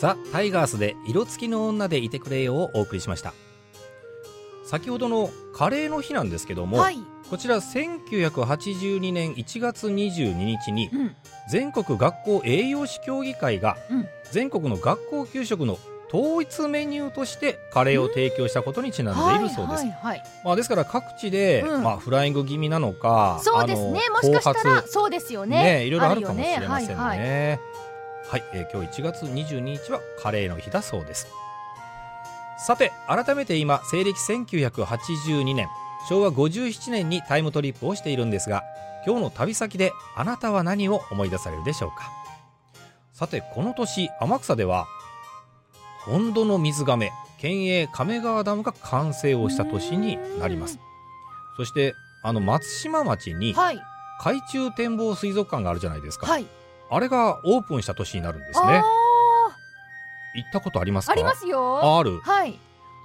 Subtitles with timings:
[0.00, 3.34] ザ・タイガースで色付きの女でいてくれよをお送りしました。
[4.64, 6.98] 先ほどのカレーの日なんですけども、はい、
[7.30, 11.16] こちら1982年1月22日にうん、
[11.48, 14.08] 全国学校栄養士協議会がうん。
[14.32, 15.78] 全国の学校給食の
[16.12, 21.82] 統一メニューとしてカレーを提供したことにちなんでいるそうです、はいはいはい、まあ、ですから各地で、うん。
[21.82, 24.00] まあ、フライング気味なのかそうですね。
[24.10, 25.62] もしかしたらそうですよね。
[25.62, 26.94] ねいろいろあるかもしれませんね。
[26.98, 27.60] あるよね
[28.28, 31.28] はい、えー今日1月22日はカレーの日だそうです。
[32.66, 35.68] さて改めて今西暦1982年
[36.08, 38.62] 昭和57年にタイムトリップをしているんですが
[39.06, 42.10] 今日の旅先であなたは何を思い出されるでしょうか？
[43.12, 44.86] さてこの年天草では
[46.04, 50.78] 本土の水がめ県営亀川ダムが完成をした年になります。
[51.56, 53.80] そしてあの松島町にはい。
[54.18, 56.46] 海中展望水族館があるじゃないですか、はい
[56.90, 58.82] あれがオープンした年になるんですあね
[60.34, 61.12] 行ったことありますか？
[61.12, 61.78] ーありますよ。
[61.82, 62.58] あある、はい。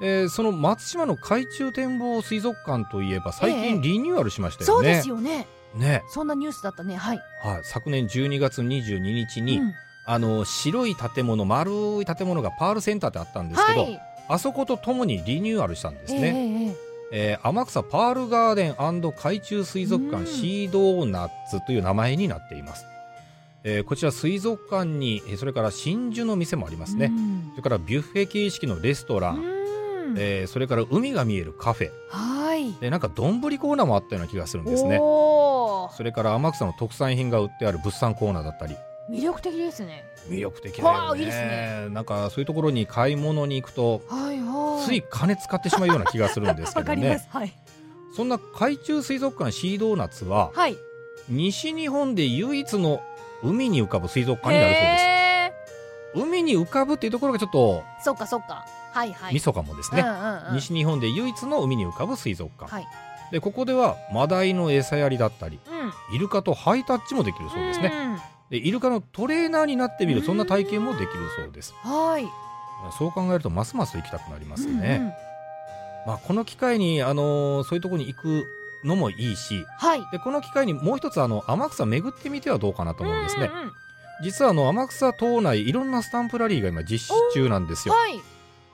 [0.00, 3.54] えーその松島の海中展望水族館といえば最え。
[3.54, 5.46] え近リニューアルしましたそうよね、ですよね。
[5.74, 6.96] ね、そんなニュースだったね。
[6.96, 9.74] はい、はい、昨年12月22日に、うん。
[10.06, 14.00] あの白い建物丸い建物がパールセンターってあったんですけど、はい。
[14.30, 16.74] あそことともにリニューアルしたんですええね、
[17.12, 17.36] えええ。
[17.42, 20.10] ー天草パールガーデン海中水族うん。
[20.10, 22.86] 館シードーナッツという名前になっています、
[23.64, 27.50] えーこちら水族館にえーそれから真珠の店もありますね、うん。
[27.50, 30.14] それからビュッフェ形式のレストラン、うん。
[30.18, 31.90] えーそれから海が見えるカフェ。
[32.10, 32.72] はい。
[32.74, 34.98] でなんか丼コーナーもあったような気がするんですね。
[34.98, 38.76] それから天草の特産品が売ってある物産コーナーだったり。
[39.10, 40.04] 魅力的ですね。
[40.28, 41.20] 魅力的だよね。
[41.20, 41.88] いいですね。
[41.90, 44.86] なんかそういうところに買い物に行くとはいはい。
[44.86, 47.18] つい金使ってしまうような気がするんですけどね。
[47.18, 47.26] す。
[47.30, 47.52] はい。
[48.14, 50.76] そんな海中水族館シードーナツははい。
[51.28, 53.02] 西日本で唯一の
[53.42, 55.04] 海に浮かぶ水族館になるそうです。
[55.04, 55.52] へ
[56.14, 58.64] 海に浮かぶっていうところがちょっとーそっかそっか。
[58.92, 59.34] はいはい。
[59.34, 60.54] ミソかもですね、うんうんうん。
[60.54, 62.86] 西日本で唯一の海に浮かぶ水族館、はい。
[63.30, 65.60] でここではマダイの餌やりだったり
[66.10, 66.16] うん。
[66.16, 68.18] イルカとハイタッチもできるそうですね、ん
[68.50, 70.26] でイルカのトレーナーになってみるうん。
[70.26, 71.74] そんな体験もできるそうです。
[71.82, 72.26] はい。
[72.98, 75.12] そう考えるとますます行きたくなりますうんね、うん。
[76.06, 78.46] まあ、この機会に、あのーそういうところに行く
[78.84, 80.02] のもいいしはい。
[80.12, 83.72] でこの機会にもう一つあの天草巡ってみてはどうかなと思うんですね、うんうんうん。
[84.22, 88.20] 実はあの天草島内いろんなスタンプラリーが今実施中なんですよ、はい。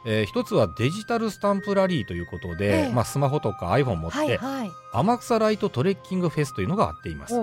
[0.07, 2.93] えー一つはデジタルスタンプラリーということで、ええ。
[2.93, 4.71] まあ、スマホとか iPhone 持って、はいはい。
[4.93, 7.35] 天草ライトトレッキングフェスというのがあっています。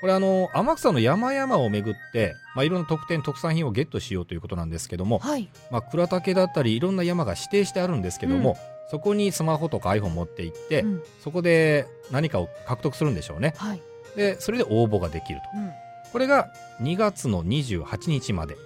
[0.00, 5.48] これあの天草の山々を巡って、まあ、いろんな特典特産品をゲットしようということなんですけども、はい。
[5.70, 8.58] まあ、倉岳だったりいろんな山が指定してあるんですけども、
[8.90, 11.02] そこにスマホとか iPhone 持って行って、うん。
[11.22, 13.54] そこで何かを獲得するんでしょうね。
[13.56, 13.82] はい。
[14.16, 15.58] でそれで応募ができると。
[15.58, 15.72] うん。
[16.12, 16.48] これが
[16.80, 18.56] 2月の28日まで。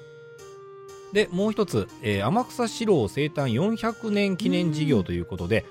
[1.13, 5.65] でもう一つ、えー天草四郎生誕400年記念事業ということで、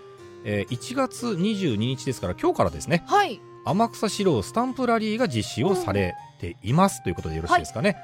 [0.45, 3.03] えー1月22日ですから今日からですね。
[3.05, 3.39] はい。
[3.65, 7.97] 天草四郎スタンプラリーが実施をされています、ということでよろしいですかね、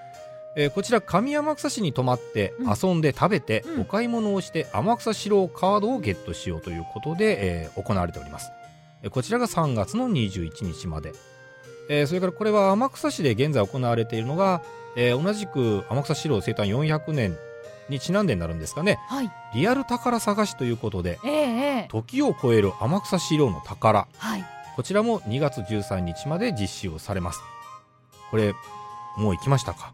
[0.56, 2.74] えーこちら上天草市に泊まってうん。
[2.74, 3.82] 遊んで食べて、うん。
[3.82, 8.52] お買い物をして天草四郎カードをゲットしようということで、えー行われております。
[9.04, 11.14] えーこちらが3月の21日まで、
[11.90, 14.62] えーそれからこれは天草市で現在行われているのが、
[14.96, 17.36] えー同じく天草四郎生誕400年
[17.90, 19.00] にちなんでになるんですかね。
[19.10, 19.32] はい。
[19.56, 21.38] リアル宝探しということでえええ
[21.86, 24.08] え時を超える天草四郎の宝。
[24.18, 24.46] はい。
[24.76, 27.42] こちらも2月13日まで実施をされます。
[28.32, 28.54] これ、
[29.18, 29.94] もう行きましたか、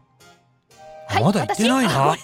[1.10, 2.16] はいまだ行ってないな。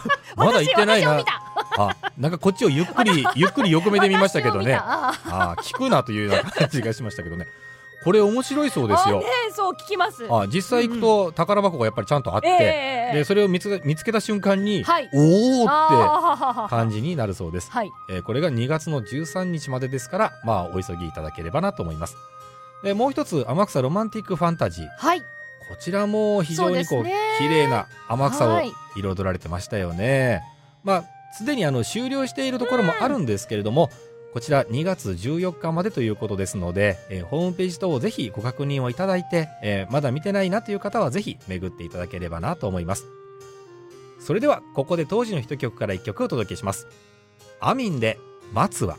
[0.36, 1.20] まだ行ってないな
[1.78, 4.74] あ、なんかこっちをゆっくり、ゆっくり横目で見ましたけどね。
[4.80, 7.46] ああ聞くなというような感じがしましたけどね。
[8.02, 9.26] これ面白いそうですよあね。
[9.54, 17.70] そう聞きますあ実際行くと宝箱がやっぱりちゃんとあって、ええええでそれを見つけ見つけた瞬間に、はいおーっあて感じになるそうです。
[17.70, 22.16] はいえーこれが2月の13日までですから、まあ、お急ぎいただければなと思います。
[22.82, 24.86] でもう一つ、天草ロマンティックファンタジー。
[24.96, 25.22] はい
[25.70, 30.42] こちらも非常にこう綺麗な天草をはい彩られてましたよね。
[30.82, 33.88] まあ、すでにあの終了しているところもあるんですけれども、
[34.32, 43.04] こちら2月14日までということですので、えーホームページ等をぜひご確認をいただいて、えーまだ見てないなという方はぜひ巡っていただければなと思います。
[44.18, 46.88] それではここで当時のヒット曲から1曲お届けします。
[47.60, 48.18] アミンで
[48.52, 48.98] 松は。